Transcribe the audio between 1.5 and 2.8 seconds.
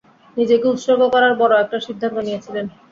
একটা সিদ্ধান্ত নিয়েছিলে।